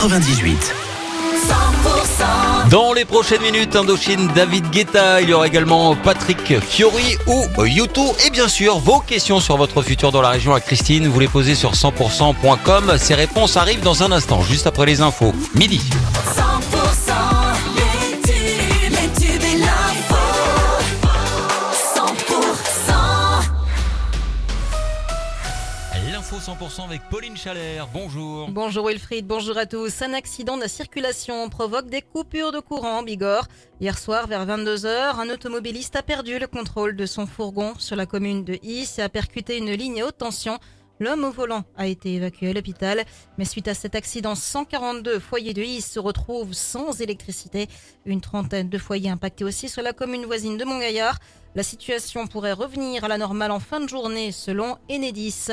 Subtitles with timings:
[0.00, 0.74] 98.
[2.70, 8.14] Dans les prochaines minutes, Indochine, David Guetta, il y aura également Patrick Fiori ou Yuto.
[8.24, 11.26] Et bien sûr, vos questions sur votre futur dans la région à Christine, vous les
[11.26, 12.96] posez sur 100%.com.
[12.96, 15.34] Ces réponses arrivent dans un instant, juste après les infos.
[15.56, 15.80] Midi.
[26.38, 27.88] L'info 100% avec Pauline Chalère.
[27.92, 28.48] Bonjour.
[28.50, 30.02] Bonjour Wilfried, bonjour à tous.
[30.02, 33.48] Un accident de la circulation provoque des coupures de courant en Bigorre.
[33.80, 38.06] Hier soir, vers 22h, un automobiliste a perdu le contrôle de son fourgon sur la
[38.06, 40.58] commune de Is et a percuté une ligne à haute tension.
[41.00, 43.04] L'homme au volant a été évacué à l'hôpital,
[43.36, 47.68] mais suite à cet accident, 142 foyers de Is se retrouvent sans électricité.
[48.04, 51.18] Une trentaine de foyers impactés aussi sur la commune voisine de Montgaillard.
[51.58, 55.48] La situation pourrait revenir à la normale en fin de journée, selon Enedis.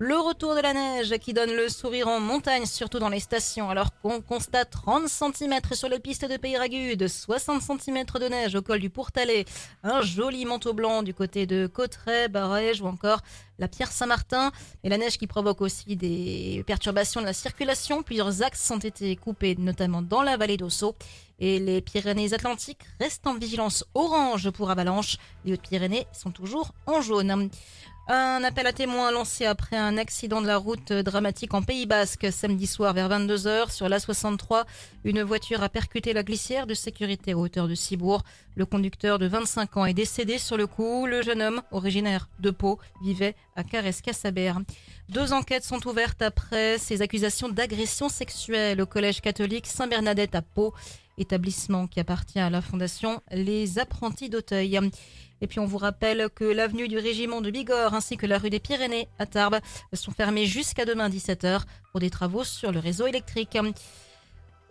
[0.00, 3.70] Le retour de la neige qui donne le sourire en montagne, surtout dans les stations,
[3.70, 8.62] alors qu'on constate 30 cm sur les pistes de Peyragude, 60 cm de neige au
[8.62, 9.44] col du Pourtalais,
[9.84, 13.20] un joli manteau blanc du côté de Cotteret, Barège ou encore
[13.60, 14.50] la Pierre Saint-Martin.
[14.82, 18.02] Et la neige qui provoque aussi des perturbations de la circulation.
[18.02, 20.96] Plusieurs axes ont été coupés, notamment dans la vallée d'Ossau.
[21.38, 25.18] Et les Pyrénées-Atlantiques restent en vigilance orange pour avalanche.
[25.44, 27.50] Les Hautes-Pyrénées sont toujours en jaune.
[28.08, 32.28] Un appel à témoins lancé après un accident de la route dramatique en Pays Basque
[32.30, 34.64] samedi soir vers 22h sur l'A63.
[35.02, 38.22] Une voiture a percuté la glissière de sécurité à hauteur de Cibourg.
[38.54, 41.06] Le conducteur de 25 ans est décédé sur le coup.
[41.06, 44.60] Le jeune homme, originaire de Pau, vivait à Carès-Cassabert.
[45.08, 50.72] Deux enquêtes sont ouvertes après ces accusations d'agression sexuelle au collège catholique Saint-Bernadette à Pau,
[51.18, 54.78] établissement qui appartient à la fondation Les Apprentis d'Auteuil.
[55.40, 58.50] Et puis on vous rappelle que l'avenue du régiment de Bigorre ainsi que la rue
[58.50, 59.58] des Pyrénées à Tarbes
[59.92, 63.58] sont fermées jusqu'à demain 17h pour des travaux sur le réseau électrique.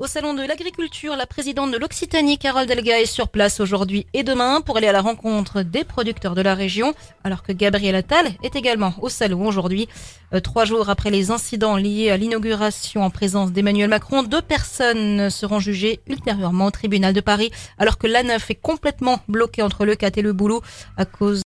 [0.00, 4.24] Au salon de l'agriculture, la présidente de l'Occitanie, Carole Delga, est sur place aujourd'hui et
[4.24, 8.26] demain pour aller à la rencontre des producteurs de la région, alors que Gabriel Attal
[8.42, 9.88] est également au salon aujourd'hui.
[10.32, 15.30] Euh, trois jours après les incidents liés à l'inauguration en présence d'Emmanuel Macron, deux personnes
[15.30, 19.94] seront jugées ultérieurement au tribunal de Paris, alors que l'A9 est complètement bloqué entre le
[19.94, 20.60] 4 et le Boulot
[20.96, 21.42] à cause